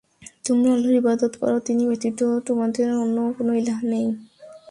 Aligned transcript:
তোমরা 0.45 0.69
আল্লাহর 0.73 0.99
ইবাদত 1.01 1.33
কর, 1.35 1.53
তিনি 1.59 1.83
ব্যতীত 1.87 2.19
তোমাদের 2.47 2.87
অন্য 2.95 3.17
কোন 3.37 3.47
ইলাহ্ 3.55 3.81
নেই। 3.85 4.07